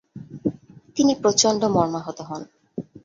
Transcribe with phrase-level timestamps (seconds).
[0.97, 2.41] তিনি প্রচণ্ড মর্মাহত হন।